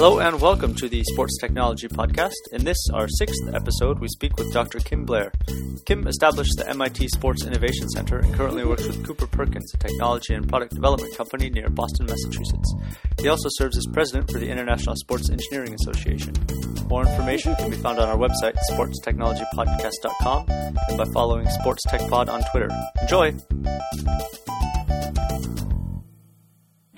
[0.00, 2.32] Hello and welcome to the Sports Technology Podcast.
[2.52, 4.78] In this, our sixth episode, we speak with Dr.
[4.78, 5.30] Kim Blair.
[5.84, 10.32] Kim established the MIT Sports Innovation Center and currently works with Cooper Perkins, a technology
[10.32, 12.74] and product development company near Boston, Massachusetts.
[13.20, 16.32] He also serves as president for the International Sports Engineering Association.
[16.88, 22.30] More information can be found on our website, sportstechnologypodcast.com, and by following Sports Tech Pod
[22.30, 22.70] on Twitter.
[23.02, 23.36] Enjoy!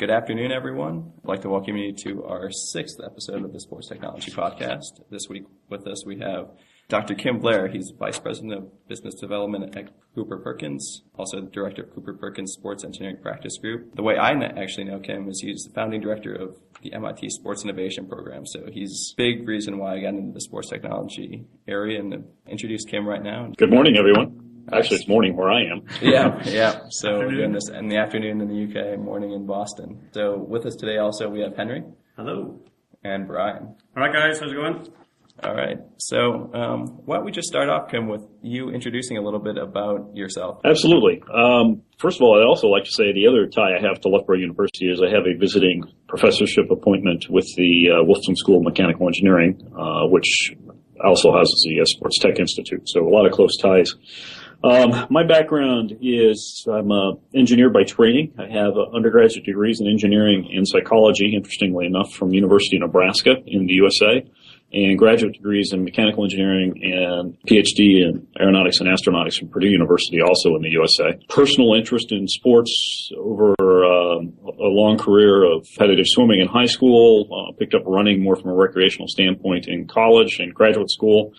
[0.02, 1.12] Good afternoon, everyone.
[1.22, 5.00] I'd like to welcome you to our sixth episode of the Sports Technology Podcast.
[5.10, 6.48] This week with us, we have
[6.88, 7.14] Dr.
[7.14, 7.68] Kim Blair.
[7.68, 12.52] He's Vice President of Business Development at Cooper Perkins, also the Director of Cooper Perkins
[12.52, 13.94] Sports Engineering Practice Group.
[13.94, 17.62] The way I actually know Kim is he's the founding director of the MIT Sports
[17.62, 18.44] Innovation Program.
[18.44, 22.84] So he's a big reason why I got into the sports technology area and introduce
[22.84, 23.52] Kim right now.
[23.56, 24.51] Good morning, everyone.
[24.72, 25.82] Actually, it's morning where I am.
[26.02, 26.80] yeah, yeah.
[26.90, 30.08] So we're doing this in the afternoon in the UK, morning in Boston.
[30.12, 31.82] So with us today also we have Henry.
[32.16, 32.60] Hello.
[33.04, 33.74] And Brian.
[33.96, 34.38] All right, guys.
[34.38, 34.86] How's it going?
[35.42, 35.78] All right.
[35.96, 39.56] So um, why don't we just start off, Kim, with you introducing a little bit
[39.56, 40.60] about yourself?
[40.64, 41.20] Absolutely.
[41.34, 44.08] Um, first of all, I'd also like to say the other tie I have to
[44.08, 48.62] Loughborough University is I have a visiting professorship appointment with the uh, Wolfson School of
[48.62, 50.54] Mechanical Engineering, uh, which
[51.04, 52.82] also houses the uh, Sports Tech Institute.
[52.86, 53.94] So a lot of close ties.
[54.64, 58.32] Um, my background is I'm an engineer by training.
[58.38, 63.66] I have undergraduate degrees in engineering and psychology, interestingly enough, from University of Nebraska in
[63.66, 64.24] the USA,
[64.72, 70.20] and graduate degrees in mechanical engineering and PhD in aeronautics and astronautics from Purdue University,
[70.22, 71.18] also in the USA.
[71.28, 77.26] Personal interest in sports over um, a long career of competitive swimming in high school,
[77.32, 81.32] uh, picked up running more from a recreational standpoint in college and graduate school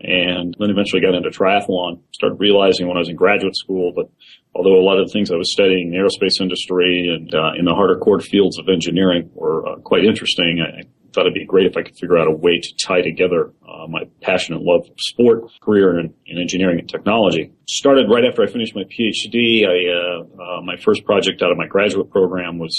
[0.00, 2.00] and then eventually got into triathlon.
[2.12, 4.08] Started realizing when I was in graduate school that
[4.54, 7.64] although a lot of the things I was studying in aerospace industry and uh, in
[7.64, 10.82] the harder core fields of engineering were uh, quite interesting, I
[11.12, 13.86] thought it'd be great if I could figure out a way to tie together uh,
[13.86, 17.52] my passion and love of sport, career in, in, engineering and technology.
[17.68, 19.64] Started right after I finished my PhD.
[19.64, 22.74] I, uh, uh, my first project out of my graduate program was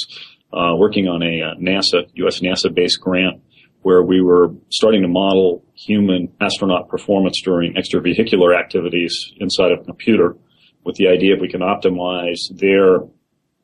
[0.54, 2.40] uh, working on a NASA, U.S.
[2.42, 3.42] NASA-based grant
[3.86, 9.84] where we were starting to model human astronaut performance during extravehicular activities inside of a
[9.84, 10.36] computer
[10.84, 13.02] with the idea if we can optimize their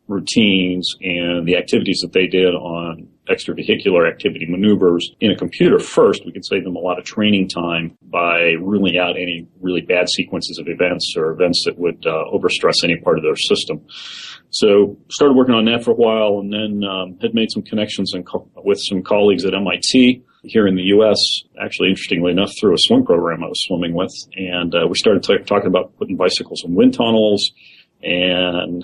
[0.07, 6.23] routines and the activities that they did on extravehicular activity maneuvers in a computer first,
[6.25, 10.07] we can save them a lot of training time by ruling out any really bad
[10.09, 13.81] sequences of events or events that would uh, overstress any part of their system.
[14.49, 18.13] So started working on that for a while and then um, had made some connections
[18.25, 21.17] co- with some colleagues at MIT here in the U.S.
[21.61, 25.23] Actually, interestingly enough, through a swim program I was swimming with, and uh, we started
[25.23, 27.51] t- talking about putting bicycles in wind tunnels,
[28.01, 28.83] and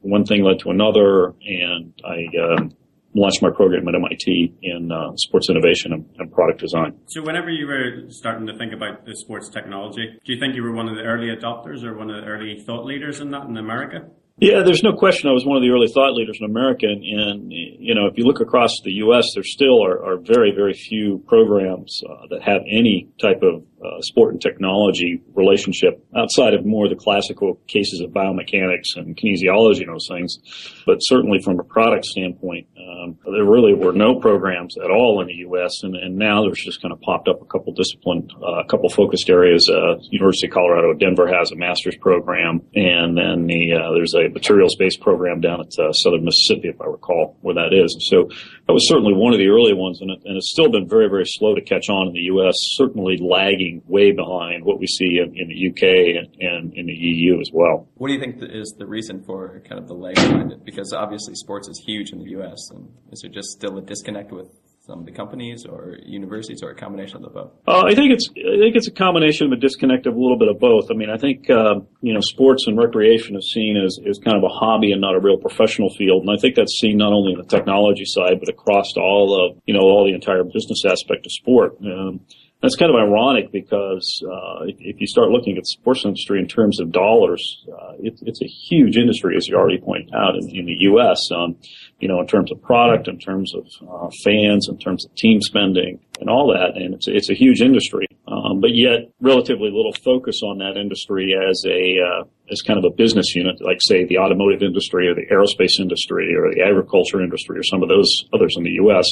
[0.00, 2.68] one thing led to another, and I uh,
[3.16, 6.92] launched my program at MIT in uh, sports innovation and, and, product design.
[7.08, 10.62] So, whenever you were starting to think about the sports technology, do you think you
[10.62, 13.46] were one of the early adopters or one of the early thought leaders in that
[13.46, 14.08] in America?
[14.38, 16.84] Yeah, there's no question I was one of the early thought leaders in America.
[16.86, 20.52] And, and you know, if you look across the U.S., there still are, are very,
[20.54, 26.54] very few programs uh, that have any type of uh, sport and technology relationship outside
[26.54, 30.38] of more of the classical cases of biomechanics and kinesiology and those things.
[30.86, 35.26] But certainly from a product standpoint, um, there really were no programs at all in
[35.26, 35.82] the U.S.
[35.82, 38.88] And, and now there's just kind of popped up a couple discipline, uh, a couple
[38.88, 39.68] focused areas.
[39.68, 44.28] Uh, University of Colorado Denver has a master's program, and then the uh, there's a
[44.28, 47.92] materials-based program down at uh, Southern Mississippi, if I recall where that is.
[47.92, 48.28] And so
[48.66, 51.08] that was certainly one of the early ones, and, it, and it's still been very,
[51.08, 52.54] very slow to catch on in the U.S.
[52.78, 55.82] Certainly lagging way behind what we see in, in the UK
[56.18, 57.88] and, and, in the EU as well.
[57.94, 60.64] What do you think is the reason for kind of the lag behind it?
[60.64, 62.58] Because obviously sports is huge in the U.S.
[62.70, 64.48] and is there just still a disconnect with
[64.86, 67.50] some of the companies or universities or a combination of the both?
[67.66, 70.38] Uh, I think it's I think it's a combination of a disconnect of a little
[70.38, 70.90] bit of both.
[70.90, 74.36] I mean, I think uh, you know sports and recreation is seen as, as kind
[74.36, 77.12] of a hobby and not a real professional field, and I think that's seen not
[77.12, 80.84] only on the technology side but across all of you know all the entire business
[80.84, 81.76] aspect of sport.
[81.82, 82.20] Um,
[82.66, 86.40] that's kind of ironic because uh, if, if, you start looking at the sports industry
[86.40, 90.34] in terms of dollars, uh, it, it's a huge industry, as you already pointed out,
[90.34, 91.20] in, in the U.S.
[91.32, 91.54] Um,
[92.00, 95.40] you know, in terms of product, in terms of uh, fans, in terms of team
[95.40, 98.06] spending, and all that, and it's it's a huge industry.
[98.26, 102.84] Um, but yet, relatively little focus on that industry as a uh, as kind of
[102.84, 107.22] a business unit, like say the automotive industry or the aerospace industry or the agriculture
[107.22, 109.06] industry or some of those others in the U.S.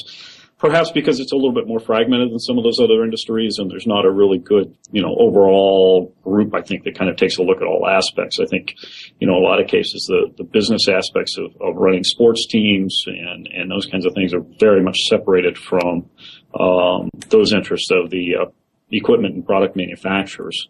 [0.58, 3.70] perhaps because it's a little bit more fragmented than some of those other industries and
[3.70, 7.38] there's not a really good, you know, overall group, I think, that kind of takes
[7.38, 8.38] a look at all aspects.
[8.40, 8.74] I think,
[9.18, 12.96] you know, a lot of cases, the, the business aspects of, of running sports teams
[13.06, 16.08] and, and those kinds of things are very much separated from
[16.58, 18.50] um, those interests of the uh,
[18.90, 20.68] equipment and product manufacturers.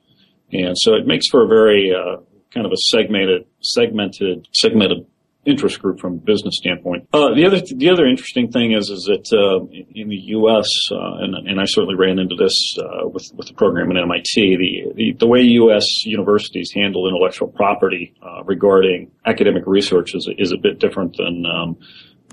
[0.52, 2.20] And so it makes for a very uh,
[2.52, 5.06] kind of a segmented, segmented, segmented
[5.46, 7.08] interest group from a business standpoint.
[7.12, 9.64] Uh, the other the other interesting thing is is that uh,
[9.94, 10.68] in the U.S.
[10.90, 14.24] Uh, and, and I certainly ran into this uh, with with the program at MIT.
[14.34, 15.84] The, the, the way U.S.
[16.04, 21.44] universities handle intellectual property uh, regarding academic research is is a bit different than.
[21.46, 21.76] Um,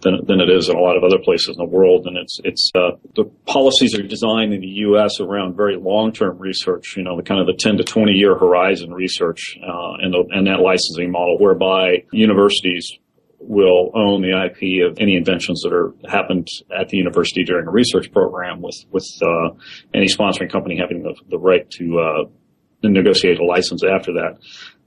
[0.01, 2.39] than, than it is in a lot of other places in the world, and it's
[2.43, 5.19] it's uh, the policies are designed in the U.S.
[5.19, 6.95] around very long-term research.
[6.97, 10.47] You know, the kind of the 10 to 20 year horizon research, and the, and
[10.47, 12.91] that licensing model, whereby universities
[13.39, 16.47] will own the IP of any inventions that are happened
[16.77, 19.49] at the university during a research program, with with uh,
[19.93, 22.29] any sponsoring company having the, the right to uh,
[22.83, 24.37] negotiate a license after that.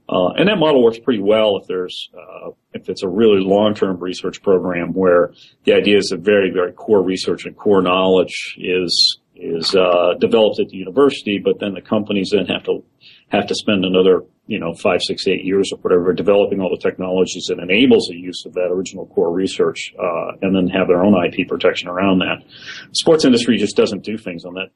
[0.07, 3.97] Uh, and that model works pretty well if there's uh, if it's a really long-term
[3.99, 9.19] research program where the idea is that very very core research and core knowledge is
[9.35, 12.83] is uh, developed at the university, but then the companies then have to
[13.29, 16.81] have to spend another you know, five, six, eight years or whatever, developing all the
[16.81, 21.03] technologies that enables the use of that original core research, uh, and then have their
[21.03, 22.43] own IP protection around that.
[22.91, 24.69] sports industry just doesn't do things on that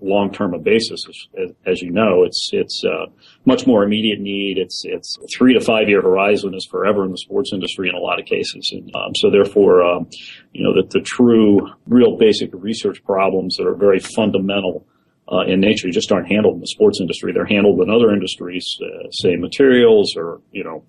[0.00, 1.04] long-term basis.
[1.08, 3.06] As, as, you know, it's it's uh,
[3.44, 4.58] much more immediate need.
[4.58, 8.20] It's it's three to five-year horizon is forever in the sports industry in a lot
[8.20, 10.08] of cases, and um, so therefore, um,
[10.52, 14.86] you know, that the true, real basic research problems that are very fundamental
[15.30, 17.32] uh, in nature just aren't handled in the sports industry.
[17.32, 20.84] They're handled in other industries, uh, say materials or, you know,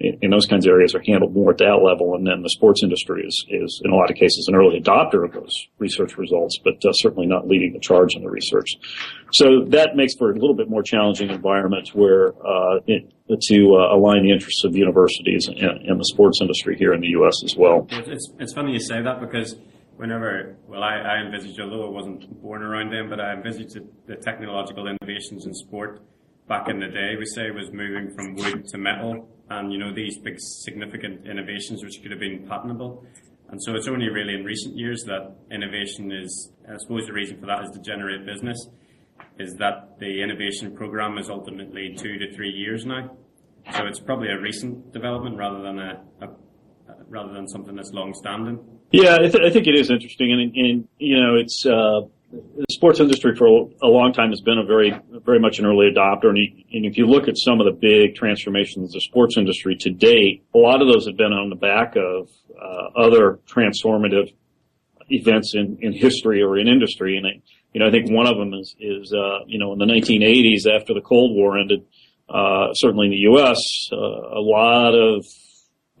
[0.00, 2.14] in, those kinds of areas are handled more at that level.
[2.14, 5.24] And then the sports industry is, is in a lot of cases an early adopter
[5.24, 8.70] of those research results, but uh, certainly not leading the charge in the research.
[9.32, 13.10] So that makes for a little bit more challenging environment where, uh, it,
[13.48, 17.08] to uh, align the interests of universities and, and, the sports industry here in the
[17.08, 17.42] U.S.
[17.42, 17.86] as well.
[17.90, 19.56] It's, it's funny you say that because
[19.96, 23.86] whenever, well, I, I envisaged, although I wasn't born around then, but I envisaged the,
[24.06, 26.02] the technological innovations in sport
[26.48, 29.92] back in the day, we say, was moving from wood to metal, and you know
[29.94, 33.04] these big significant innovations which could have been patentable.
[33.50, 36.50] And so it's only really in recent years that innovation is.
[36.68, 38.68] I suppose the reason for that is to generate business.
[39.38, 43.16] Is that the innovation program is ultimately two to three years now.
[43.72, 46.28] So it's probably a recent development rather than a, a
[47.08, 48.58] rather than something that's long standing.
[48.92, 52.02] Yeah, I, th- I, think it is interesting, and, and you know, it's uh,
[52.74, 54.92] sports industry for a long time has been a very,
[55.24, 56.28] very much an early adopter.
[56.28, 59.76] And, and if you look at some of the big transformations of the sports industry
[59.80, 62.28] to date, a lot of those have been on the back of
[62.60, 64.32] uh, other transformative
[65.08, 67.16] events in, in history or in industry.
[67.16, 67.42] And I,
[67.72, 70.66] you know, I think one of them is, is uh, you know, in the 1980s
[70.70, 71.84] after the Cold War ended,
[72.28, 73.58] uh, certainly in the U.S.,
[73.92, 75.24] uh, a lot of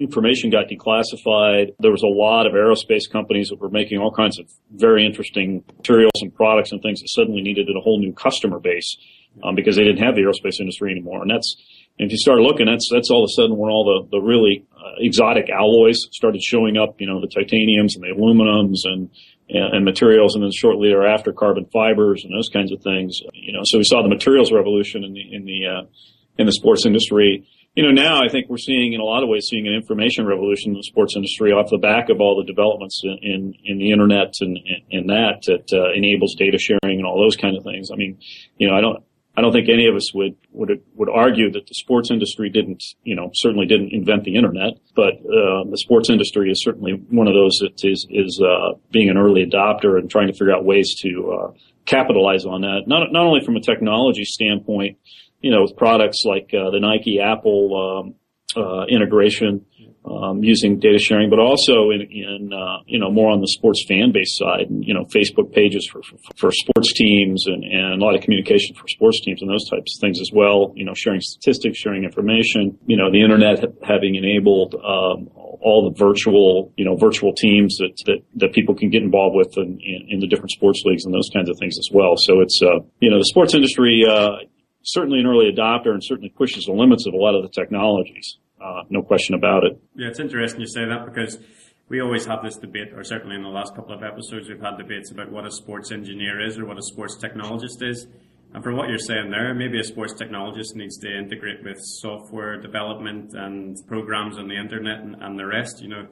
[0.00, 1.74] information got declassified.
[1.78, 5.62] There was a lot of aerospace companies that were making all kinds of very interesting
[5.76, 8.96] materials and products and things that suddenly needed a whole new customer base
[9.42, 11.22] um, because they didn't have the aerospace industry anymore.
[11.22, 11.56] And that's
[11.98, 14.20] and if you start looking, that's that's all of a sudden when all the the
[14.20, 17.00] really uh, exotic alloys started showing up.
[17.00, 19.10] You know, the titaniums and the aluminums and
[19.48, 23.20] and materials, and then shortly thereafter, carbon fibers and those kinds of things.
[23.32, 25.82] You know, so we saw the materials revolution in the in the uh,
[26.36, 29.28] in the sports industry you know, now I think we're seeing, in a lot of
[29.28, 32.44] ways, seeing an information revolution in the sports industry off the back of all the
[32.44, 34.58] developments in in, in the internet and
[34.90, 37.90] in that that uh, enables data sharing and all those kind of things.
[37.92, 38.18] I mean,
[38.58, 39.02] you know, I don't.
[39.36, 42.84] I don't think any of us would, would would argue that the sports industry didn't,
[43.02, 47.26] you know, certainly didn't invent the internet, but uh, the sports industry is certainly one
[47.26, 50.64] of those that is is uh, being an early adopter and trying to figure out
[50.64, 51.50] ways to uh,
[51.84, 52.82] capitalize on that.
[52.86, 54.98] Not not only from a technology standpoint,
[55.44, 58.14] you know, with products like uh, the Nike Apple um,
[58.56, 59.66] uh, integration
[60.06, 63.84] um, using data sharing, but also in, in uh, you know more on the sports
[63.86, 68.00] fan base side, and, you know, Facebook pages for, for, for sports teams and, and
[68.00, 70.72] a lot of communication for sports teams and those types of things as well.
[70.76, 72.78] You know, sharing statistics, sharing information.
[72.86, 77.92] You know, the internet having enabled um, all the virtual, you know, virtual teams that,
[78.06, 81.14] that, that people can get involved with in, in, in, the different sports leagues and
[81.14, 82.14] those kinds of things as well.
[82.16, 84.44] So it's, uh, you know, the sports industry, uh,
[84.84, 88.38] certainly an early adopter and certainly pushes the limits of a lot of the technologies.
[88.62, 89.78] Uh, no question about it.
[89.94, 91.38] Yeah, it's interesting you say that because
[91.88, 94.78] we always have this debate, or certainly in the last couple of episodes, we've had
[94.78, 98.06] debates about what a sports engineer is or what a sports technologist is.
[98.54, 102.60] And from what you're saying there, maybe a sports technologist needs to integrate with software
[102.60, 105.82] development and programs on the internet and, and the rest.
[105.82, 106.06] You know,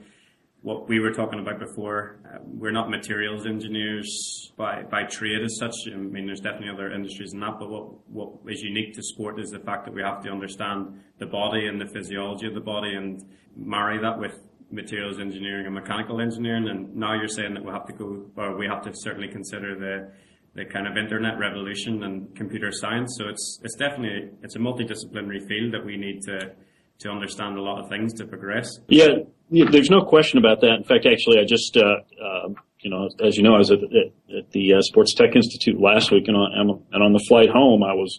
[0.62, 2.18] what we were talking about before.
[2.24, 5.74] Uh, we're not materials engineers by, by trade as such.
[5.92, 9.40] I mean, there's definitely other industries in that, but what, what is unique to sport
[9.40, 12.60] is the fact that we have to understand the body and the physiology of the
[12.60, 13.20] body and
[13.56, 14.38] marry that with
[14.70, 16.68] materials engineering and mechanical engineering.
[16.68, 19.78] And now you're saying that we have to go, or we have to certainly consider
[19.78, 20.12] the
[20.54, 23.14] the kind of internet revolution and computer science.
[23.18, 26.52] So it's it's definitely it's a multidisciplinary field that we need to
[27.00, 28.68] to understand a lot of things to progress.
[28.88, 30.74] Yeah, there's no question about that.
[30.74, 32.48] In fact, actually, I just, uh, uh,
[32.80, 35.80] you know, as you know, I was at, at, at the uh, Sports Tech Institute
[35.80, 38.18] last week, and on, and on the flight home, I was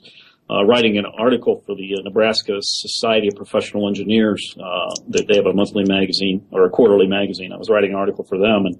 [0.50, 4.56] uh, writing an article for the uh, Nebraska Society of Professional Engineers.
[4.58, 7.52] Uh, that they have a monthly magazine or a quarterly magazine.
[7.52, 8.80] I was writing an article for them, and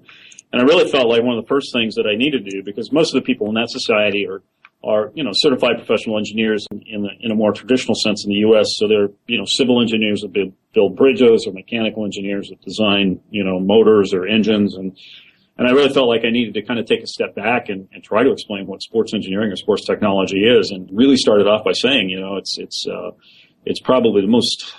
[0.52, 2.62] and I really felt like one of the first things that I needed to do
[2.62, 4.42] because most of the people in that society are
[4.84, 8.30] are, you know, certified professional engineers in, in, the, in a more traditional sense in
[8.30, 8.66] the U.S.
[8.76, 13.20] So they're, you know, civil engineers that build, build bridges or mechanical engineers that design,
[13.30, 14.74] you know, motors or engines.
[14.74, 14.96] And,
[15.56, 17.88] and I really felt like I needed to kind of take a step back and,
[17.92, 21.64] and try to explain what sports engineering or sports technology is and really started off
[21.64, 23.10] by saying, you know, it's, it's, uh,
[23.64, 24.74] it's probably the most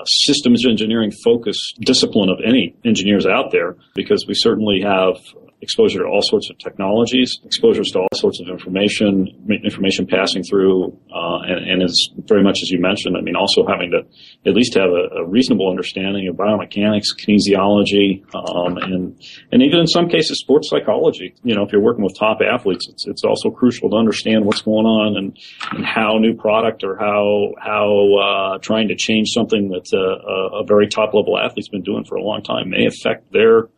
[0.00, 5.16] uh, systems engineering focused discipline of any engineers out there because we certainly have
[5.62, 9.28] exposure to all sorts of technologies, exposures to all sorts of information,
[9.64, 11.90] information passing through, uh, and, and
[12.26, 13.16] very much as you mentioned.
[13.16, 14.00] I mean, also having to
[14.48, 19.20] at least have a, a reasonable understanding of biomechanics, kinesiology, um, and
[19.52, 21.34] and even in some cases sports psychology.
[21.42, 24.62] You know, if you're working with top athletes, it's it's also crucial to understand what's
[24.62, 25.38] going on and,
[25.72, 30.64] and how new product or how how uh, trying to change something that uh, a
[30.64, 33.68] very top level athlete's been doing for a long time may affect their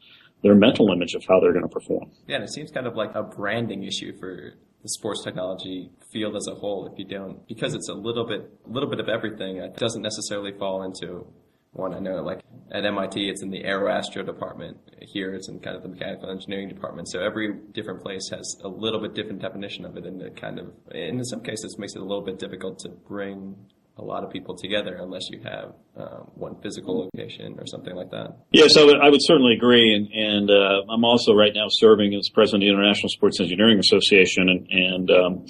[0.42, 2.10] their mental image of how they're going to perform.
[2.26, 6.36] Yeah, and it seems kind of like a branding issue for the sports technology field
[6.36, 6.88] as a whole.
[6.92, 9.58] If you don't, because it's a little bit, a little bit of everything.
[9.58, 11.26] It doesn't necessarily fall into
[11.70, 11.94] one.
[11.94, 12.40] I know, like
[12.72, 14.78] at MIT, it's in the aeroastro department.
[15.00, 17.08] Here, it's in kind of the mechanical engineering department.
[17.08, 20.58] So every different place has a little bit different definition of it, and it kind
[20.58, 23.54] of, and in some cases, makes it a little bit difficult to bring
[23.98, 28.10] a lot of people together unless you have um, one physical location or something like
[28.10, 28.36] that.
[28.50, 32.28] Yeah, so I would certainly agree, and, and uh, I'm also right now serving as
[32.30, 35.46] president of the International Sports Engineering Association, and, and um,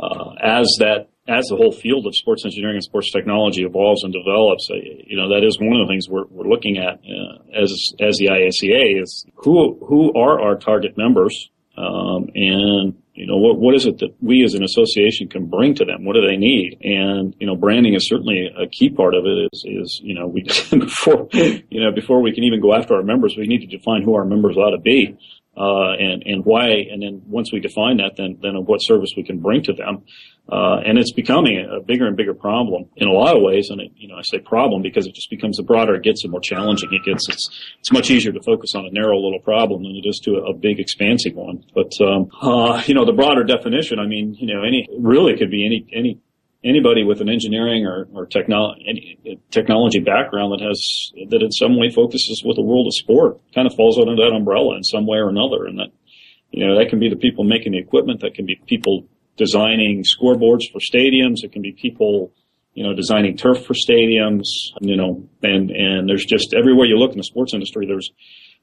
[0.00, 4.12] uh, as that as the whole field of sports engineering and sports technology evolves and
[4.12, 7.62] develops, uh, you know that is one of the things we're, we're looking at uh,
[7.62, 7.70] as
[8.00, 13.58] as the ISEA is who who are our target members, um, and you know, what,
[13.58, 16.04] what is it that we as an association can bring to them?
[16.04, 16.78] What do they need?
[16.82, 20.26] And, you know, branding is certainly a key part of it is, is, you know,
[20.26, 23.66] we, before, you know, before we can even go after our members, we need to
[23.66, 25.16] define who our members ought to be.
[25.54, 29.10] Uh, and, and why, and then once we define that, then, then of what service
[29.16, 30.02] we can bring to them.
[30.50, 33.68] Uh, and it's becoming a bigger and bigger problem in a lot of ways.
[33.70, 36.22] And it, you know, I say problem because it just becomes the broader it gets,
[36.22, 37.28] the more challenging it gets.
[37.28, 40.36] It's it's much easier to focus on a narrow little problem than it is to
[40.36, 41.64] a, a big expansive one.
[41.74, 43.98] But um, uh, you know, the broader definition.
[43.98, 46.20] I mean, you know, any really could be any any
[46.64, 49.18] anybody with an engineering or, or technology
[49.50, 53.66] technology background that has that in some way focuses with the world of sport kind
[53.66, 55.90] of falls under that umbrella in some way or another, and that
[56.50, 60.04] you know that can be the people making the equipment, that can be people designing
[60.04, 61.42] scoreboards for stadiums.
[61.42, 62.32] It can be people,
[62.74, 64.44] you know, designing turf for stadiums,
[64.80, 68.10] you know, and, and there's just everywhere you look in the sports industry, there's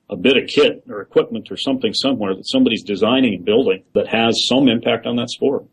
[0.09, 4.07] a bit of kit or equipment or something somewhere that somebody's designing and building that
[4.07, 5.65] has some impact on that sport.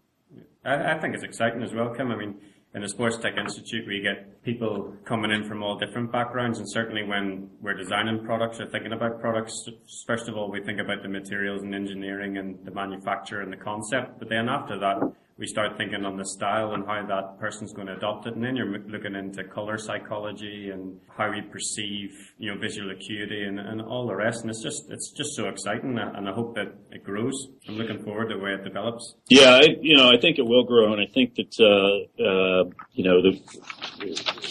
[0.66, 2.11] I, I think it's exciting as well, Kim.
[2.11, 2.35] I mean,
[2.75, 6.70] in the Sports Tech Institute, we get people coming in from all different backgrounds, and
[6.70, 9.68] certainly when we're designing products or thinking about products,
[10.06, 13.56] first of all, we think about the materials and engineering and the manufacture and the
[13.56, 14.99] concept, but then after that,
[15.38, 18.35] we start thinking on the style and how that person's going to adopt it.
[18.35, 23.43] And then you're looking into color psychology and how we perceive, you know, visual acuity
[23.43, 24.40] and, and all the rest.
[24.40, 25.99] And it's just, it's just so exciting.
[25.99, 27.49] And I hope that it grows.
[27.69, 29.14] I'm looking forward to the way it develops.
[29.28, 30.95] Yeah, I, you know, I think it will grow.
[30.95, 33.38] And I think that, uh, uh, you know, the,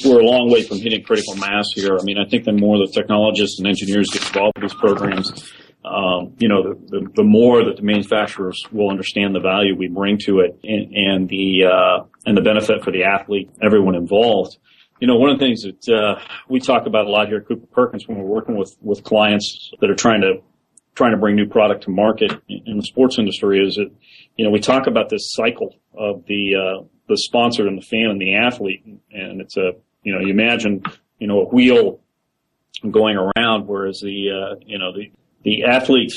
[0.05, 1.97] we're a long way from hitting critical mass here.
[1.99, 5.51] I mean, I think the more the technologists and engineers get involved in these programs,
[5.85, 9.87] um, you know, the, the, the, more that the manufacturers will understand the value we
[9.87, 14.57] bring to it and, and the uh, and the benefit for the athlete, everyone involved.
[14.99, 17.47] You know, one of the things that uh, we talk about a lot here at
[17.47, 20.41] Cooper Perkins when we're working with with clients that are trying to
[20.95, 23.91] trying to bring new product to market in the sports industry is that
[24.37, 28.09] you know we talk about this cycle of the uh, the sponsor and the fan
[28.09, 30.81] and the athlete, and it's a you know you imagine
[31.19, 31.99] you know a wheel
[32.89, 35.11] going around, whereas the uh, you know the
[35.45, 36.11] the athlete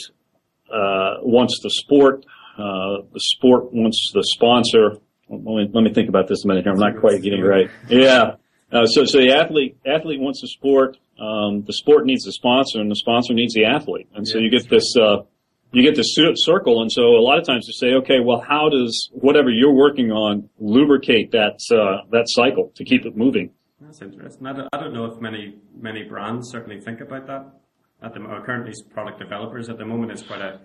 [0.72, 2.26] uh, wants the sport.
[2.58, 4.98] Uh, the sport wants the sponsor.
[5.28, 6.72] Let me, let me think about this a minute here.
[6.72, 7.70] I'm not quite getting it right.
[7.88, 8.34] Yeah.
[8.72, 10.96] Uh, so, so the athlete athlete wants the sport.
[11.18, 14.50] um, the sport needs the sponsor, and the sponsor needs the athlete, and so you
[14.50, 14.96] get this.
[14.96, 15.22] Uh,
[15.70, 18.70] you get this circle, and so a lot of times you say, okay, well, how
[18.70, 23.50] does whatever you're working on lubricate that uh, that cycle to keep it moving?
[23.80, 24.46] That's interesting.
[24.46, 27.57] I don't, I don't know if many many brands certainly think about that.
[28.02, 30.60] At the currently product developers at the moment, is quite a,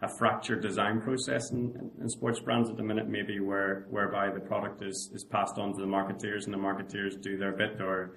[0.00, 4.40] a fractured design process in, in sports brands at the minute, maybe where whereby the
[4.40, 8.16] product is, is passed on to the marketeers and the marketeers do their bit, or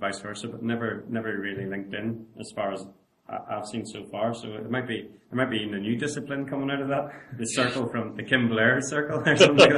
[0.00, 2.84] vice versa, but never never really linked in as far as
[3.28, 4.32] I've seen so far.
[4.32, 7.10] So it might be there might be a new discipline coming out of that.
[7.36, 9.70] The circle from the Kim Blair circle or something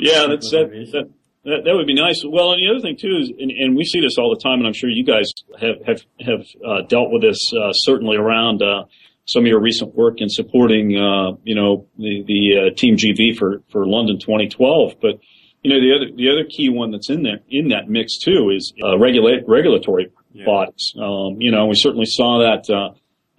[0.00, 1.10] yeah, that's that, that,
[1.44, 2.22] that, that would be nice.
[2.26, 4.58] Well, and the other thing too is, and, and, we see this all the time,
[4.58, 8.62] and I'm sure you guys have have have uh, dealt with this uh, certainly around
[8.62, 8.84] uh,
[9.26, 13.36] some of your recent work in supporting, uh, you know, the the uh, Team GB
[13.36, 15.18] for for London 2012, but.
[15.66, 18.50] You know the other the other key one that's in there in that mix too
[18.54, 20.44] is uh, regulate regulatory yeah.
[20.44, 20.92] bodies.
[20.94, 22.90] Um, you know, we certainly saw that uh,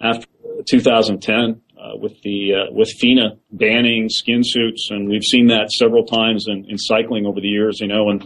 [0.01, 0.25] after
[0.67, 6.05] 2010 uh, with the uh, with FINA banning skin suits, and we've seen that several
[6.05, 7.79] times in, in cycling over the years.
[7.79, 8.23] You know, and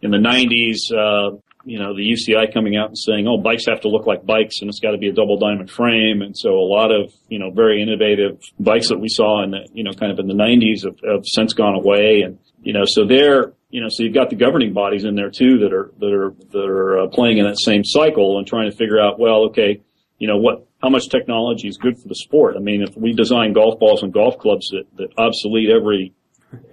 [0.00, 3.80] in the 90s, uh, you know, the UCI coming out and saying, "Oh, bikes have
[3.82, 6.50] to look like bikes, and it's got to be a double diamond frame." And so,
[6.54, 9.92] a lot of you know very innovative bikes that we saw in the you know
[9.92, 13.52] kind of in the 90s have, have since gone away, and you know, so they're
[13.72, 16.34] you know, so you've got the governing bodies in there too that are that are
[16.52, 19.80] that are uh, playing in that same cycle and trying to figure out, well, okay,
[20.18, 22.56] you know, what how much technology is good for the sport?
[22.56, 26.12] I mean, if we design golf balls and golf clubs that, that obsolete every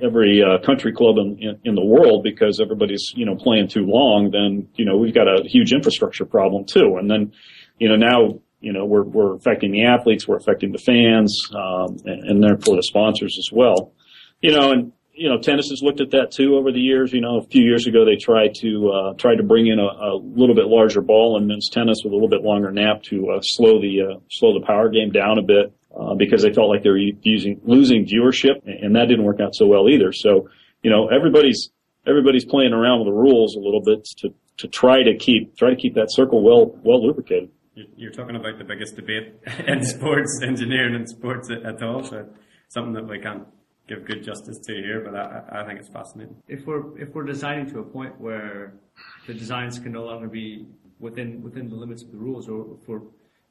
[0.02, 3.86] every uh, country club in, in, in the world because everybody's you know playing too
[3.86, 6.98] long, then you know we've got a huge infrastructure problem too.
[7.00, 7.34] And then
[7.78, 11.98] you know now you know we're we're affecting the athletes, we're affecting the fans, um,
[12.06, 13.94] and, and therefore the sponsors as well.
[14.42, 17.12] You know, and you know, tennis has looked at that too over the years.
[17.12, 19.84] You know, a few years ago they tried to uh, tried to bring in a,
[19.84, 23.30] a little bit larger ball in men's tennis with a little bit longer nap to
[23.30, 26.70] uh, slow the uh, slow the power game down a bit uh, because they felt
[26.70, 30.14] like they were using losing viewership, and that didn't work out so well either.
[30.14, 30.50] So,
[30.84, 31.70] you know, everybody's
[32.08, 35.70] everybody's playing around with the rules a little bit to to try to keep try
[35.70, 37.50] to keep that circle well well lubricated.
[37.76, 39.36] You're talking about the biggest debate
[39.68, 42.04] in sports engineering and sports at all.
[42.04, 42.26] So
[42.70, 43.46] something that we can't
[43.90, 46.36] give good justice to here, but I, I think it's fascinating.
[46.48, 48.76] If we're if we're designing to a point where
[49.28, 50.68] the designs can no longer be
[51.00, 53.02] within within the limits of the rules, or for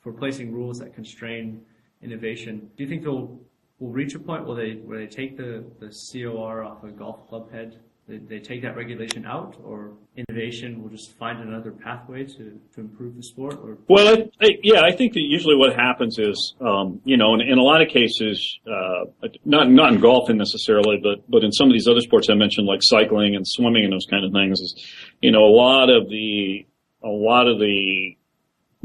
[0.00, 1.60] for placing rules that constrain
[2.02, 3.38] innovation, do you think they'll
[3.80, 7.28] will reach a point where they where they take the the COR off a golf
[7.28, 12.24] club head they, they take that regulation out, or innovation will just find another pathway
[12.24, 13.58] to, to improve the sport?
[13.62, 17.34] Or well, I, I, yeah, I think that usually what happens is, um, you know,
[17.34, 21.52] in, in, a lot of cases, uh, not not in golfing necessarily, but but in
[21.52, 24.32] some of these other sports I mentioned, like cycling and swimming and those kind of
[24.32, 24.74] things, is
[25.20, 26.66] you know a lot of the
[27.04, 28.16] a lot of the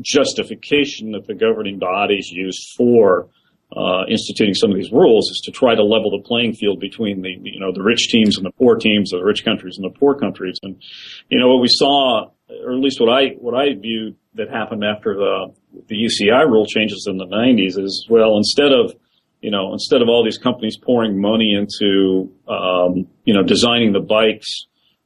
[0.01, 3.29] justification that the governing bodies use for
[3.75, 7.21] uh, instituting some of these rules is to try to level the playing field between
[7.21, 9.97] the you know the rich teams and the poor teams, the rich countries and the
[9.97, 10.57] poor countries.
[10.61, 10.81] And
[11.29, 12.29] you know what we saw,
[12.65, 15.53] or at least what I what I viewed that happened after the
[15.87, 18.93] the UCI rule changes in the 90s is well instead of
[19.41, 24.01] you know instead of all these companies pouring money into um, you know designing the
[24.01, 24.47] bikes.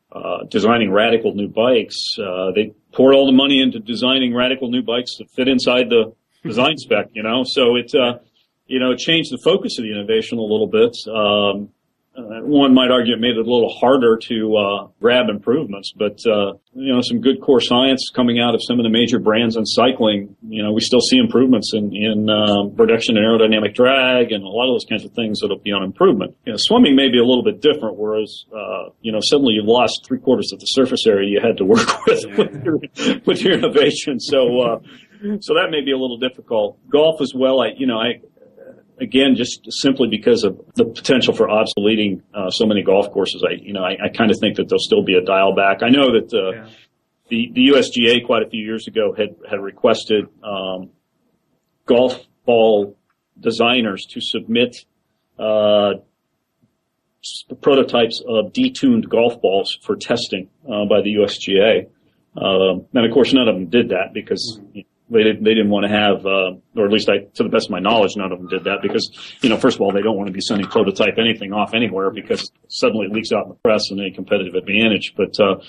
[0.10, 4.82] Uh, designing radical new bikes, uh, they poured all the money into designing radical new
[4.82, 7.43] bikes that fit inside the design spec, you know.
[7.45, 8.19] So it, uh,
[8.67, 10.95] you know, changed the focus of the innovation a little bit.
[11.08, 11.69] Um,
[12.17, 16.17] uh, one might argue it made it a little harder to uh, grab improvements, but
[16.25, 19.56] uh, you know, some good core science coming out of some of the major brands
[19.56, 20.36] in cycling.
[20.47, 24.47] You know, we still see improvements in in um, reduction in aerodynamic drag and a
[24.47, 26.36] lot of those kinds of things that'll be on improvement.
[26.45, 29.67] You know, swimming may be a little bit different, whereas uh, you know, suddenly you've
[29.67, 32.80] lost three quarters of the surface area you had to work with with your,
[33.27, 34.19] with your innovation.
[34.19, 34.60] So.
[34.60, 34.80] Uh,
[35.39, 36.77] so that may be a little difficult.
[36.91, 37.60] Golf as well.
[37.60, 38.21] I, you know, I,
[39.00, 43.54] again, just simply because of the potential for obsoleting uh, so many golf courses, I
[43.62, 45.84] you know I, I kind of think that there'll still be a dial back.
[45.84, 46.70] I know that uh, yeah.
[47.30, 50.90] the the USGA quite a few years ago had had requested um,
[51.86, 52.98] golf ball
[53.40, 54.86] designers to submit
[55.38, 55.94] uh,
[57.62, 61.88] prototypes of detuned golf balls for testing uh, by the USGA.
[62.36, 64.60] Um, and of course, none of them did that because.
[64.62, 67.50] Mm-hmm they didn't, they didn't want to have, uh, or at least I, to the
[67.50, 69.10] best of my knowledge, none of them did that because,
[69.41, 72.12] you know, first of all, they don't want to be sending prototype anything off anywhere
[72.12, 75.13] because suddenly it leaks out in the press and any competitive advantage.
[75.15, 75.62] But, uh,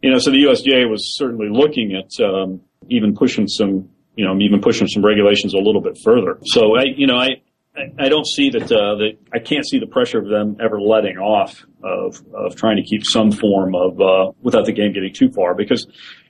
[0.00, 4.38] you know, so the USGA was certainly looking at, um, even pushing some, you know,
[4.38, 6.38] even pushing some regulations a little bit further.
[6.44, 7.42] So I, you know, I,
[7.98, 11.18] I, don't see that, uh, that I can't see the pressure of them ever letting
[11.18, 15.30] off of, of trying to keep some form of, uh, without the game getting too
[15.30, 15.84] far because,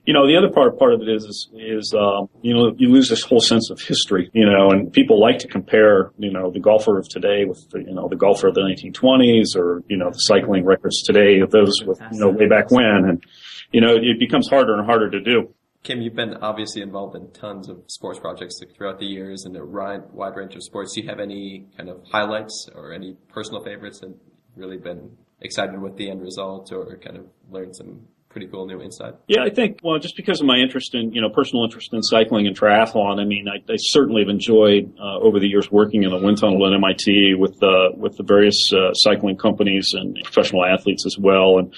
[0.07, 2.91] you know, the other part, part of it is, is, is um, you know, you
[2.91, 6.51] lose this whole sense of history, you know, and people like to compare, you know,
[6.51, 9.97] the golfer of today with, the, you know, the golfer of the 1920s or, you
[9.97, 13.05] know, the cycling records today of those with, you know, way back when.
[13.09, 13.25] And,
[13.73, 15.55] you know, it becomes harder and harder to do.
[15.85, 19.65] Kim, you've been obviously involved in tons of sports projects throughout the years and a
[19.65, 20.95] wide range of sports.
[20.95, 24.15] Do you have any kind of highlights or any personal favorites that
[24.57, 28.83] really been excited with the end result or kind of learned some pretty cool new
[28.83, 29.15] insight?
[29.29, 32.03] Yeah, I think, well, just because of my interest in, you know, personal interest in
[32.03, 36.03] cycling and triathlon, I mean, I, I certainly have enjoyed uh, over the years working
[36.03, 40.19] in the wind tunnel at MIT with, uh, with the various uh, cycling companies and
[40.25, 41.59] professional athletes as well.
[41.59, 41.73] And,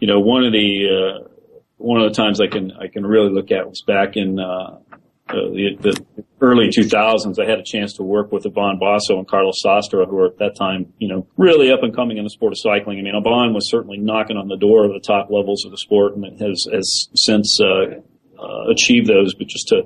[0.00, 1.28] you know, one of the, uh,
[1.78, 4.78] one of the times I can I can really look at was back in uh,
[5.32, 7.38] the, the, early 2000s.
[7.38, 10.38] I had a chance to work with Ivan Basso and Carlos Sastre, who were at
[10.38, 12.98] that time, you know, really up and coming in the sport of cycling.
[12.98, 15.78] I mean, Ivan was certainly knocking on the door of the top levels of the
[15.78, 18.00] sport, and has has since uh,
[18.40, 19.34] uh, achieved those.
[19.34, 19.82] But just to,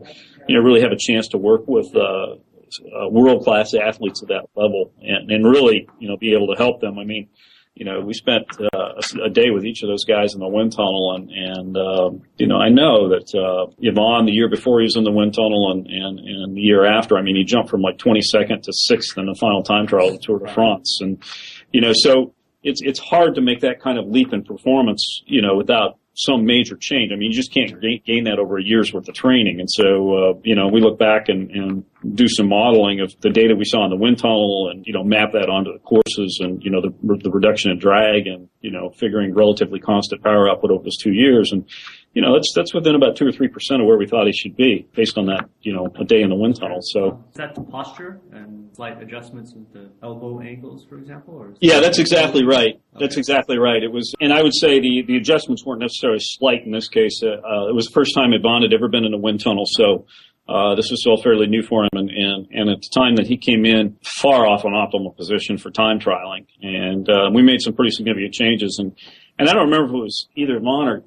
[0.49, 1.95] you know, really have a chance to work with.
[1.95, 2.37] Uh,
[2.85, 6.57] uh, world class athletes at that level and, and really, you know, be able to
[6.59, 6.99] help them.
[6.99, 7.29] I mean,
[7.77, 10.73] you know, we spent uh, a, day with each of those guys in the wind
[10.73, 14.85] tunnel, and and uh, you know, I know that uh, Ivan the year before he
[14.85, 17.69] was in the wind tunnel, and and and the year after, I mean, he jumped
[17.69, 21.01] from like 22nd to sixth in the final time trial of the Tour de France,
[21.03, 21.23] and
[21.71, 25.43] you know, so it's it's hard to make that kind of leap in performance, you
[25.43, 27.13] know, without some major change.
[27.13, 27.71] I mean, you just can't
[28.07, 29.61] gain that over a year's worth of training.
[29.61, 33.29] And so, uh, you know, we look back and, and do some modeling of the
[33.29, 36.39] data we saw in the wind tunnel and, you know, map that onto the courses
[36.41, 40.49] and, you know, the, the reduction in drag and, you know, figuring relatively constant power
[40.49, 41.53] output over those two years.
[41.53, 41.69] And,
[42.17, 44.33] you know, that's, that's within about two or three percent of where we thought he
[44.33, 46.79] should be based on that, you know, a day in the wind tunnel.
[46.81, 47.23] So.
[47.29, 51.35] Is that the posture and slight adjustments with the elbow angles, for example?
[51.35, 52.71] Or yeah, that's exactly right.
[52.71, 53.05] Okay.
[53.05, 53.83] That's exactly right.
[53.83, 57.21] It was, and I would say the, the adjustments weren't necessarily slight in this case.
[57.23, 59.65] Uh, uh, it was the first time Ivan had ever been in a wind tunnel.
[59.67, 60.07] So,
[60.49, 63.27] uh, this was all fairly new for him, and, and, and at the time that
[63.27, 67.61] he came in, far off an optimal position for time trialing, and uh, we made
[67.61, 68.79] some pretty significant changes.
[68.79, 68.97] And
[69.39, 71.03] and I don't remember if it was either Ivan or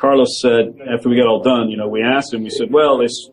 [0.00, 2.98] Carlos said after we got all done, you know, we asked him, we said, well,
[2.98, 3.28] this,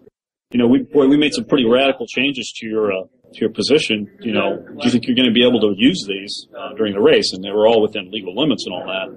[0.51, 3.03] you know, we boy, we made some pretty radical changes to your uh,
[3.34, 4.10] to your position.
[4.19, 6.93] You know, do you think you're going to be able to use these uh, during
[6.93, 7.32] the race?
[7.34, 9.08] And they were all within legal limits and all that.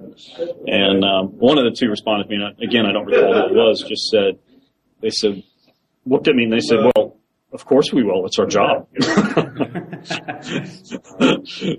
[0.67, 3.53] And um, one of the two responded to me, and again, I don't recall who
[3.53, 4.39] it was, just said,
[5.01, 5.43] they said,
[6.05, 7.17] looked at me and they said, well,
[7.53, 8.25] of course we will.
[8.25, 8.87] It's our job.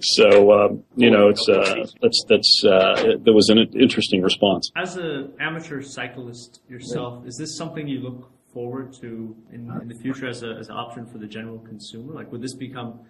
[0.02, 4.70] so um, you know, it's uh, that's that's uh, there was an interesting response.
[4.76, 9.94] As an amateur cyclist yourself, is this something you look forward to in, in the
[9.94, 12.12] future as, a, as an option for the general consumer?
[12.12, 13.00] Like, would this become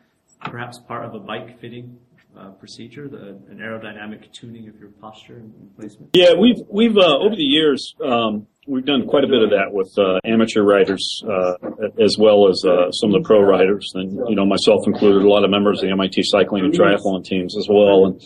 [0.41, 1.99] perhaps part of a bike fitting
[2.37, 6.11] uh, procedure, the, an aerodynamic tuning of your posture and, placement?
[6.15, 9.73] Yeah, we've we've uh, over the years um, we've done quite a bit of that
[9.73, 11.55] with uh, amateur riders uh,
[12.01, 15.29] as well as uh, some of the pro riders, and you know myself included, a
[15.29, 18.07] lot of members of the MIT cycling and triathlon teams as well.
[18.07, 18.21] And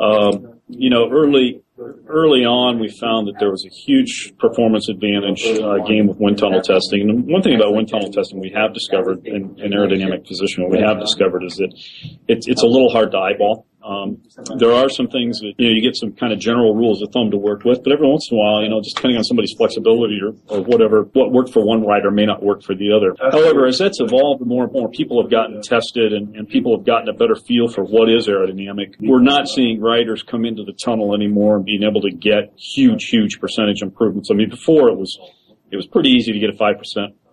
[0.00, 1.62] um, you know, early
[2.06, 6.38] early on, we found that there was a huge performance advantage uh, gain with wind
[6.38, 7.08] tunnel testing.
[7.08, 10.72] And one thing about wind tunnel testing we have discovered in, in aerodynamic position, what
[10.72, 11.72] we have discovered is that
[12.28, 13.66] it's, it's a little hard to eyeball.
[13.84, 14.22] Um,
[14.58, 17.10] there are some things that, you know, you get some kind of general rules of
[17.12, 19.24] thumb to work with, but every once in a while, you know, just depending on
[19.24, 22.92] somebody's flexibility or, or whatever, what worked for one rider may not work for the
[22.92, 23.14] other.
[23.32, 26.86] However, as that's evolved, more and more people have gotten tested and, and people have
[26.86, 28.94] gotten a better feel for what is aerodynamic.
[29.00, 33.04] We're not seeing riders come into the tunnel anymore and being able to get huge,
[33.06, 34.30] huge percentage improvements.
[34.30, 35.18] I mean, before it was,
[35.70, 36.76] it was pretty easy to get a 5%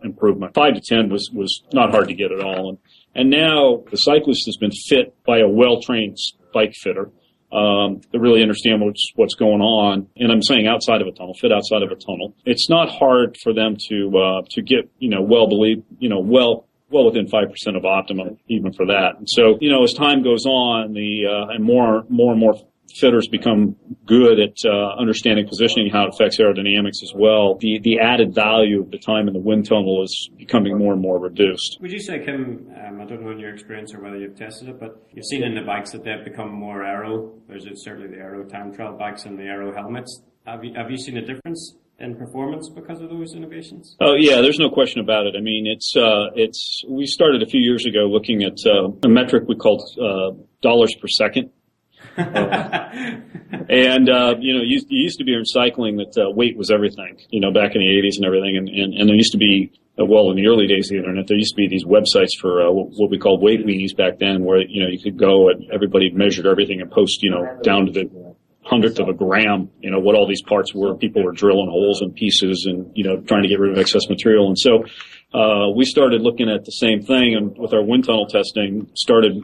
[0.04, 0.54] improvement.
[0.54, 2.70] 5 to 10 was, was not hard to get at all.
[2.70, 2.78] And,
[3.16, 6.18] and now the cyclist has been fit by a well-trained
[6.54, 7.12] bike fitter
[7.52, 10.08] um, that really understand what's what's going on.
[10.18, 12.36] And I'm saying outside of a tunnel, fit outside of a tunnel.
[12.46, 16.20] It's not hard for them to uh, to get you know well believe you know
[16.20, 19.18] well well within five percent of optimum even for that.
[19.18, 22.56] And so you know as time goes on, the uh, and more more and more
[22.98, 23.76] fitters become
[24.06, 28.82] good at uh, understanding positioning, how it affects aerodynamics as well, the, the added value
[28.82, 31.78] of the time in the wind tunnel is becoming more and more reduced.
[31.82, 34.70] Would you say, Kim, um, I don't know in your experience or whether you've tested
[34.70, 37.32] it, but you've seen in the bikes that they've become more aero.
[37.48, 40.22] There's certainly the aero time trial bikes and the aero helmets.
[40.46, 43.96] Have you, have you seen a difference in performance because of those innovations?
[44.00, 45.36] Oh yeah, there's no question about it.
[45.38, 49.10] I mean, it's uh, it's we started a few years ago looking at uh, a
[49.10, 51.50] metric we called uh, dollars per second,
[52.18, 56.72] and uh, you know, you, you used to be in cycling that uh, weight was
[56.72, 57.20] everything.
[57.30, 59.72] You know, back in the '80s and everything, and, and, and there used to be
[60.00, 62.38] uh, well in the early days of the internet, there used to be these websites
[62.40, 65.50] for uh, what we called weight weenies back then, where you know you could go
[65.50, 68.36] and everybody measured everything and post you know down to the
[68.70, 70.96] hundredth of a gram, you know, what all these parts were.
[70.96, 74.08] People were drilling holes in pieces and, you know, trying to get rid of excess
[74.08, 74.48] material.
[74.48, 74.84] And so,
[75.34, 79.42] uh, we started looking at the same thing and with our wind tunnel testing started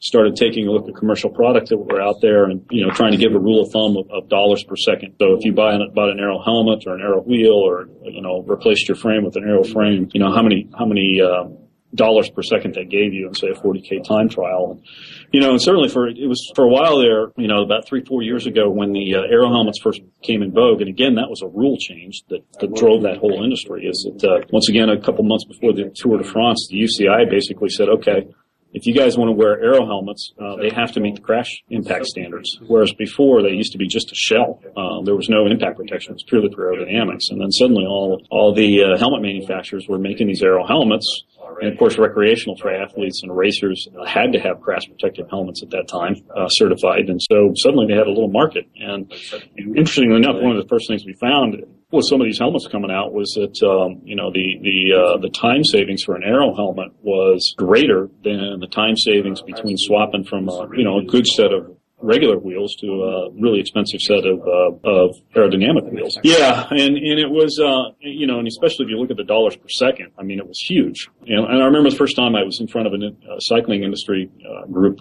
[0.00, 3.10] started taking a look at commercial products that were out there and, you know, trying
[3.10, 5.14] to give a rule of thumb of, of dollars per second.
[5.18, 8.22] So if you buy an, bought an aero helmet or an aero wheel or, you
[8.22, 11.48] know, replaced your frame with an aero frame, you know, how many, how many, uh,
[11.94, 14.72] dollars per second they gave you in say a 40k time trial.
[14.72, 14.86] And,
[15.32, 18.04] you know, and certainly for it was for a while there, you know, about three
[18.04, 21.28] four years ago when the uh, aero helmets first came in vogue, and again that
[21.28, 23.86] was a rule change that, that drove that whole industry.
[23.86, 27.28] Is that uh, once again a couple months before the Tour de France, the UCI
[27.30, 28.28] basically said, okay,
[28.72, 31.62] if you guys want to wear aero helmets, uh, they have to meet the crash
[31.70, 32.58] impact standards.
[32.66, 34.60] Whereas before, they used to be just a shell.
[34.76, 36.12] Uh, there was no impact protection.
[36.12, 37.30] It was purely for aerodynamics.
[37.30, 41.24] And then suddenly all, all the uh, helmet manufacturers were making these aero helmets.
[41.60, 45.88] And of course, recreational triathletes and racers had to have crash protective helmets at that
[45.88, 47.08] time, uh, certified.
[47.08, 48.66] And so suddenly they had a little market.
[48.76, 49.10] And
[49.56, 52.90] interestingly enough, one of the first things we found with some of these helmets coming
[52.90, 56.54] out was that um, you know the the uh, the time savings for an aero
[56.54, 61.26] helmet was greater than the time savings between swapping from a, you know a good
[61.26, 66.18] set of regular wheels to a really expensive set of uh, of aerodynamic wheels.
[66.22, 69.24] Yeah, and and it was uh, you know, and especially if you look at the
[69.24, 71.08] dollars per second, I mean, it was huge.
[71.26, 73.82] And, and I remember the first time I was in front of a uh, cycling
[73.82, 75.00] industry uh, group,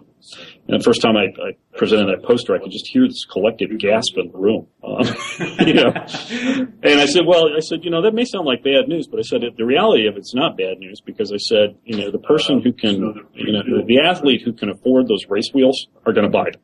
[0.67, 3.69] and the first time I, I, presented that poster, I could just hear this collective
[3.77, 4.67] gasp in the room.
[4.83, 5.05] Um,
[5.67, 5.93] you know,
[6.81, 9.19] and I said, well, I said, you know, that may sound like bad news, but
[9.19, 12.19] I said the reality of it's not bad news because I said, you know, the
[12.19, 16.25] person who can, you know, the athlete who can afford those race wheels are going
[16.25, 16.61] to buy them.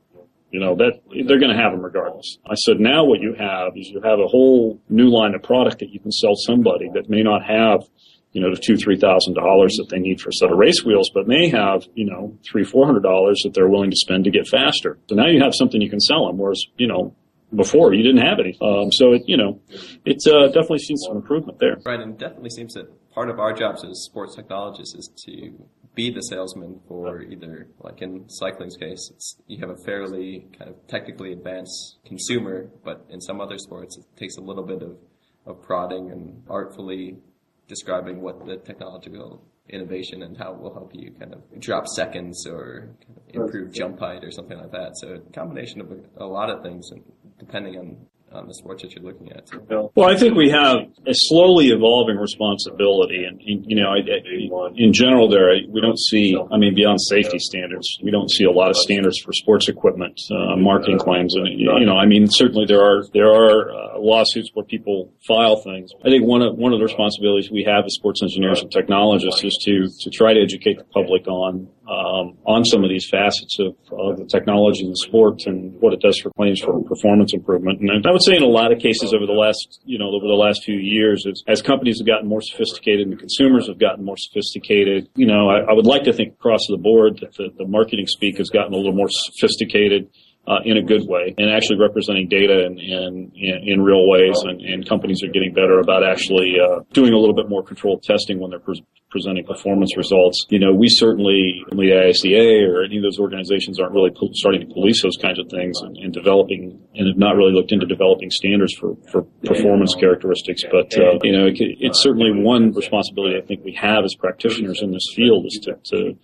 [0.54, 2.38] You know, that they're going to have them regardless.
[2.46, 5.80] I said, now what you have is you have a whole new line of product
[5.80, 7.80] that you can sell somebody that may not have,
[8.34, 10.86] you know, the two, three thousand dollars that they need for a set of race
[10.86, 14.26] wheels, but may have, you know, three, four hundred dollars that they're willing to spend
[14.26, 15.00] to get faster.
[15.10, 17.16] So now you have something you can sell them, whereas, you know,
[17.56, 18.56] before you didn't have any.
[18.62, 19.60] Um, so it, you know,
[20.06, 21.78] it's uh, definitely seen some improvement there.
[21.84, 25.34] Right, and definitely seems that part of our jobs as sports technologists is to
[25.96, 30.70] be the salesman for either, like in cycling's case, it's, you have a fairly kind
[30.72, 34.98] of technically advanced consumer, but in some other sports, it takes a little bit of,
[35.46, 37.18] of prodding and artfully
[37.68, 42.46] describing what the technological innovation and how it will help you kind of drop seconds
[42.46, 44.92] or kind of improve jump height or something like that.
[44.98, 46.90] So a combination of a, a lot of things,
[47.40, 47.98] depending on
[48.34, 49.50] on the sports that you're looking at?
[49.70, 54.00] Well, I think we have a slowly evolving responsibility, and, you know, i
[54.76, 56.36] in general, there we don't see.
[56.52, 60.20] I mean, beyond safety standards, we don't see a lot of standards for sports equipment
[60.32, 64.52] uh, marketing claims, and you know, I mean, certainly there are there are uh, lawsuits
[64.54, 65.92] where people file things.
[66.06, 69.44] I think one of one of the responsibilities we have as sports engineers and technologists
[69.44, 73.58] is to to try to educate the public on um, on some of these facets
[73.60, 77.34] of, of the technology in the sport and what it does for claims for performance
[77.34, 77.82] improvement.
[77.82, 80.26] And I would say in a lot of cases over the last, you know, over
[80.26, 84.06] the last few years, as, as companies have gotten more sophisticated and consumers have gotten
[84.06, 87.50] more sophisticated, you know, I, I would like to think across the board that the,
[87.58, 90.10] the marketing speak has gotten a little more sophisticated
[90.48, 93.32] uh, in a good way and actually representing data in, in,
[93.64, 94.36] in real ways.
[94.44, 98.04] And, and, companies are getting better about actually uh, doing a little bit more controlled
[98.04, 100.46] testing when they're pre- presenting performance results.
[100.50, 104.68] You know, we certainly, the IACA or any of those organizations aren't really po- starting
[104.68, 107.86] to police those kinds of things and, and, developing and have not really looked into
[107.86, 110.64] developing standards for, for performance characteristics.
[110.70, 114.82] But, uh, you know, it, it's certainly one responsibility I think we have as practitioners
[114.82, 116.18] in this field is to, to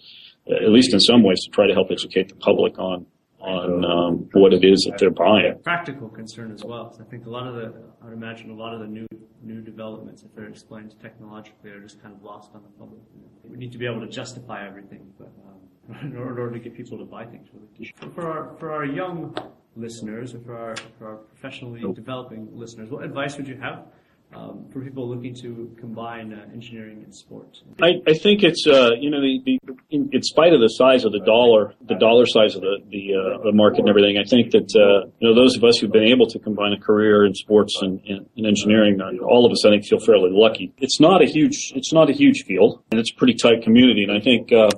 [0.52, 3.06] at least in some ways, to try to help educate the public on
[3.42, 5.60] on um, what it is that they're buying.
[5.64, 6.92] Practical concern as well.
[6.92, 9.08] So I think a lot of the, I would imagine a lot of the new
[9.42, 13.00] new developments, if they're explained technologically, are just kind of lost on the public.
[13.44, 16.98] We need to be able to justify everything, but um, in order to get people
[16.98, 17.94] to buy things, really.
[18.14, 19.36] For our for our young
[19.76, 23.86] listeners, or for our for our professionally developing listeners, what advice would you have
[24.34, 27.58] um, for people looking to combine uh, engineering and sport?
[27.82, 31.04] I, I think it's uh, you know the, the in, in, spite of the size
[31.04, 34.24] of the dollar, the dollar size of the the, uh, the market and everything, I
[34.24, 37.26] think that uh, you know those of us who've been able to combine a career
[37.26, 40.74] in sports and, and, and engineering, uh, all of us I think feel fairly lucky.
[40.78, 44.04] It's not a huge it's not a huge field, and it's a pretty tight community,
[44.04, 44.70] and I think uh,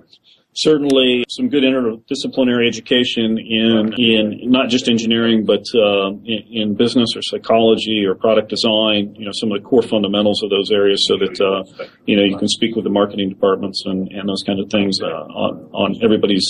[0.53, 7.09] certainly some good interdisciplinary education in in not just engineering but uh, in, in, business
[7.15, 11.05] or psychology or product design you know some of the core fundamentals of those areas
[11.07, 11.63] so that uh,
[12.05, 14.99] you know you can speak with the marketing departments and, and those kind of things
[15.01, 16.45] uh, on, on everybody's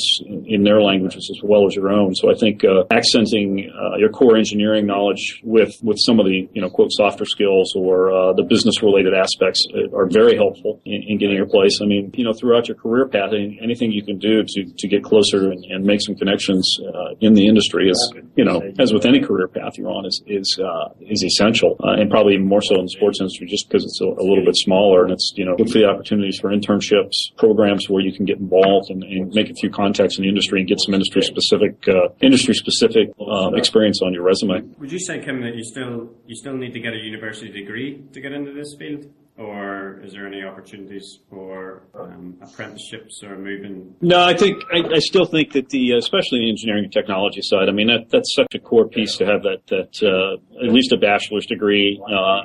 [0.46, 2.16] in their languages as well as your own.
[2.16, 6.50] So I think uh, accenting uh, your core engineering knowledge with with some of the
[6.54, 11.04] you know quote softer skills or uh, the business related aspects are very helpful in,
[11.08, 11.80] in getting your place.
[11.82, 15.04] I mean you know throughout your career path anything you can do to, to get
[15.04, 19.06] closer and, and make some connections uh, in the industry is, you know, as with
[19.06, 22.76] any career path you're on, is is uh, is essential, uh, and probably more so
[22.76, 25.46] in the sports industry just because it's a, a, little bit smaller and it's you
[25.46, 29.34] know look for the opportunities for internships, programs where you can get involved and, and
[29.34, 33.10] make a few contacts in the industry and get some industry specific uh, industry specific
[33.20, 34.62] uh, experience on your resume.
[34.80, 38.04] Would you say, Kim, that you still you still need to get a university degree
[38.14, 39.12] to get into this field?
[39.42, 43.96] Or is there any opportunities for um, apprenticeships or moving?
[44.02, 47.68] No, I think I, I still think that the especially the engineering and technology side.
[47.68, 50.92] I mean, that, that's such a core piece to have that that uh, at least
[50.92, 52.42] a bachelor's degree uh,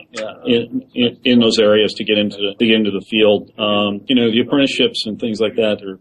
[0.47, 3.53] in, in, in those areas to get into the, get into the field.
[3.59, 5.99] Um, you know, the apprenticeships and things like that are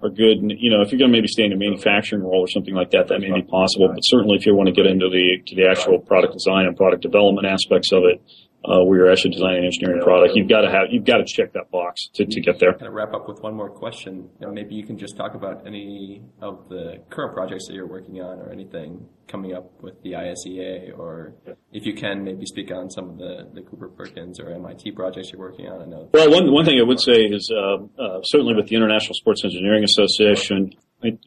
[0.00, 0.38] are good.
[0.38, 2.74] And, you know, if you're going to maybe stay in a manufacturing role or something
[2.74, 3.88] like that, that may be possible.
[3.88, 6.76] But certainly, if you want to get into the to the actual product design and
[6.76, 8.22] product development aspects of it,
[8.64, 10.34] uh, where you're actually designing an engineering product.
[10.34, 12.72] You've got to have you've got to check that box to, to get there.
[12.72, 14.28] Kind of wrap up with one more question.
[14.40, 17.86] You know, maybe you can just talk about any of the current projects that you're
[17.86, 21.34] working on, or anything coming up with the ISEA, or
[21.72, 25.30] if you can, maybe speak on some of the, the Cooper Perkins or MIT projects
[25.32, 25.82] you're working on.
[25.82, 26.08] I know.
[26.12, 29.44] Well, one one thing I would say is uh, uh, certainly with the International Sports
[29.44, 30.72] Engineering Association.
[31.02, 31.18] I,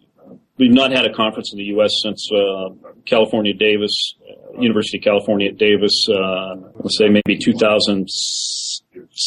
[0.58, 1.90] We've not had a conference in the U.S.
[2.04, 2.70] since uh,
[3.06, 4.14] California Davis,
[4.60, 8.08] University of California at Davis, uh, let's say maybe 2000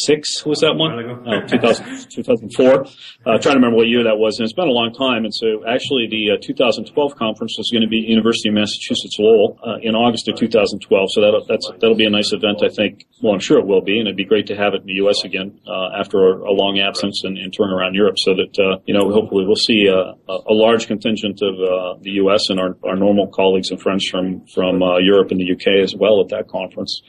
[0.03, 0.99] six was that one?
[1.27, 2.85] Oh, 2000, 2004.
[3.25, 5.23] Uh, trying to remember what year that was, and it's been a long time.
[5.23, 9.57] And so, actually, the uh, 2012 conference is going to be University of Massachusetts Lowell
[9.65, 10.83] uh, in August of 2012.
[11.11, 13.05] So that'll that's that'll be a nice event, I think.
[13.21, 14.99] Well, I'm sure it will be, and it'd be great to have it in the
[15.05, 15.23] U.S.
[15.23, 18.79] again uh, after a, a, long absence and, and touring around Europe, so that uh,
[18.85, 22.49] you know hopefully we'll see a, a large contingent of uh, the U.S.
[22.49, 25.81] and our, our normal colleagues and friends from from Europe and the U.K.
[25.81, 27.01] as well at that conference.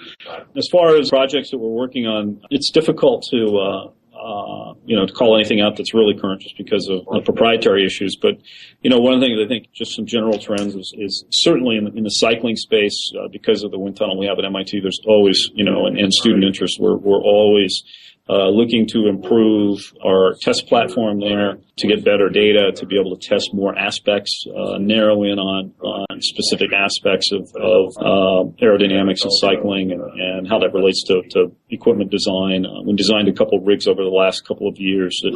[0.57, 5.07] As far as projects that we're working on, it's difficult to uh, uh, you know
[5.07, 8.17] to call anything out that's really current just because of, of proprietary issues.
[8.21, 8.35] But
[8.83, 11.77] you know, one of the things I think just some general trends is, is certainly
[11.77, 14.45] in the, in the cycling space uh, because of the wind tunnel we have at
[14.45, 14.81] MIT.
[14.81, 16.77] There's always you know and, and student interest.
[16.79, 17.83] We're we're always
[18.29, 23.15] uh, looking to improve our test platform there to get better data, to be able
[23.15, 29.23] to test more aspects, uh, narrow in on, on specific aspects of, of uh, aerodynamics
[29.23, 32.65] and cycling and, and, how that relates to, to equipment design.
[32.65, 35.35] Uh, we designed a couple of rigs over the last couple of years that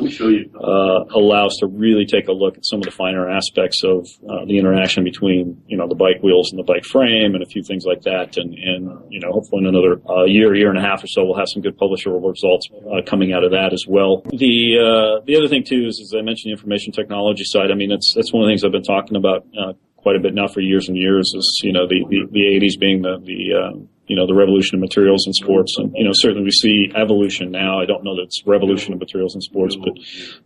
[0.56, 4.08] uh, allow us to really take a look at some of the finer aspects of
[4.28, 7.46] uh, the interaction between, you know, the bike wheels and the bike frame and a
[7.46, 8.36] few things like that.
[8.38, 11.24] And, and you know, hopefully in another uh, year, year and a half or so,
[11.24, 12.68] we'll have some good publisherable results
[13.06, 14.22] coming out of that as well.
[14.30, 17.90] The, the other thing too is, as I mentioned the information technology side, I mean,
[17.90, 20.48] that's that's one of the things I've been talking about uh, quite a bit now
[20.48, 21.32] for years and years.
[21.34, 23.78] Is you know the the, the 80s being the the uh,
[24.10, 25.76] you know, the revolution of materials in sports.
[25.78, 27.80] And, you know, certainly we see evolution now.
[27.80, 29.94] I don't know that it's revolution of materials in sports, but,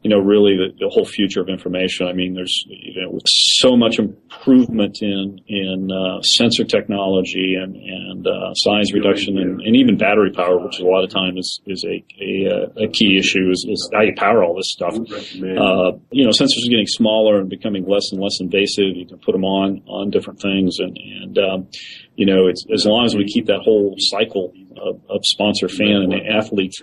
[0.02, 2.06] you know, really the, the whole future of information.
[2.06, 8.26] I mean, there's, you know, so much improvement in, in, uh, sensor technology and, and,
[8.26, 11.82] uh, size reduction and, and even battery power, which a lot of time is, is
[11.88, 14.92] a, a, a key issue is, is how you power all this stuff.
[14.92, 18.94] Uh, you know, sensors are getting smaller and becoming less and less invasive.
[18.94, 21.68] You can put them on, on different things and, and, um,
[22.16, 26.02] you know, it's as long as we keep that whole cycle of, of sponsor, fan,
[26.02, 26.74] and athlete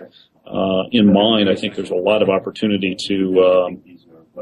[0.46, 3.82] uh, in mind, I think there's a lot of opportunity to, um,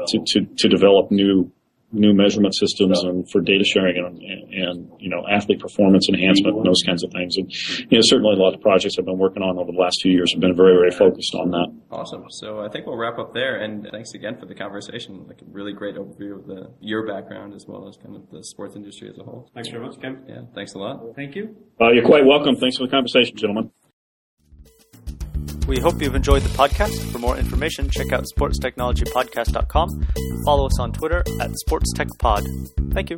[0.07, 1.51] to, to to develop new
[1.91, 6.55] new measurement systems and for data sharing and, and, and, you know athlete performance enhancement
[6.55, 7.37] and those kinds of things.
[7.37, 7.51] And
[7.91, 10.11] you know certainly a lot of projects I've been working on over the last few
[10.11, 11.67] years have been very very focused on that.
[11.91, 12.25] Awesome.
[12.29, 13.61] So I think we'll wrap up there.
[13.61, 15.25] And thanks again for the conversation.
[15.27, 18.43] Like a really great overview of the your background as well as kind of the
[18.43, 19.49] sports industry as a whole.
[19.53, 20.23] Thanks very much, Kim.
[20.27, 20.41] Yeah.
[20.55, 21.01] Thanks a lot.
[21.15, 21.55] Thank you.
[21.79, 22.55] Uh, you're quite welcome.
[22.55, 23.71] Thanks for the conversation, gentlemen.
[25.67, 27.11] We hope you've enjoyed the podcast.
[27.11, 29.89] For more information, check out sportstechnologypodcast.com.
[30.15, 32.93] And follow us on Twitter at SportsTechPod.
[32.93, 33.17] Thank you.